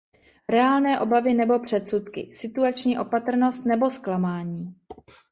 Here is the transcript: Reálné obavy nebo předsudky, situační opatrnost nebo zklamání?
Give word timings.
Reálné 0.49 0.99
obavy 0.99 1.33
nebo 1.33 1.59
předsudky, 1.59 2.29
situační 2.35 2.99
opatrnost 2.99 3.65
nebo 3.65 3.91
zklamání? 3.91 4.75